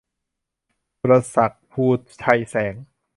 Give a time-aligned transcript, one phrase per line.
[0.99, 1.85] สุรภักดิ์ ภู
[2.19, 2.75] ไชยแสง